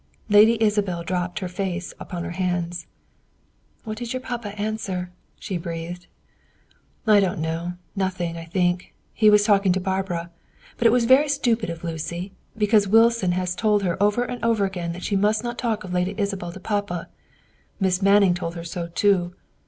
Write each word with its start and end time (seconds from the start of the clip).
Lady 0.29 0.57
Isabel 0.59 1.03
dropped 1.03 1.37
her 1.37 1.47
face 1.47 1.93
upon 1.99 2.23
her 2.23 2.31
hands. 2.31 2.87
"What 3.83 3.97
did 3.99 4.13
your 4.13 4.19
papa 4.19 4.59
answer?" 4.59 5.11
she 5.39 5.59
breathed. 5.59 6.07
"I 7.05 7.19
don't 7.19 7.39
know. 7.39 7.73
Nothing, 7.95 8.35
I 8.35 8.45
think; 8.45 8.95
he 9.13 9.29
was 9.29 9.43
talking 9.43 9.71
to 9.73 9.79
Barbara. 9.79 10.31
But 10.77 10.87
it 10.87 10.91
was 10.91 11.05
very 11.05 11.29
stupid 11.29 11.69
of 11.69 11.83
Lucy, 11.83 12.31
because 12.57 12.87
Wilson 12.87 13.33
has 13.33 13.53
told 13.53 13.83
her 13.83 14.01
over 14.01 14.23
and 14.23 14.43
over 14.43 14.65
again 14.65 14.91
that 14.93 15.03
she 15.03 15.15
must 15.15 15.43
never 15.43 15.55
talk 15.55 15.83
of 15.83 15.93
Lady 15.93 16.15
Isabel 16.17 16.51
to 16.51 16.59
papa. 16.59 17.07
Miss 17.79 18.01
Manning 18.01 18.33
told 18.33 18.55
her 18.55 18.63
so 18.63 18.87
too. 18.87 19.35